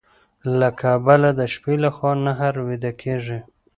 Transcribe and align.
له 0.59 0.69
کبله 0.81 1.29
د 1.39 1.41
شپې 1.53 1.75
لخوا 1.83 2.11
نهر 2.25 2.53
ويده 2.67 2.91
کيږي. 3.01 3.39